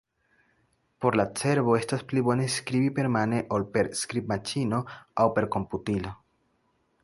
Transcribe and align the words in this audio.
Por 1.03 1.17
la 1.19 1.25
cerbo, 1.41 1.75
estas 1.81 2.01
pli 2.13 2.23
bone 2.29 2.47
skribi 2.55 2.89
permane 3.01 3.43
ol 3.59 3.69
per 3.77 3.93
skribmaŝino 4.03 4.83
aŭ 5.27 5.31
per 5.37 5.49
komputilo. 5.57 6.19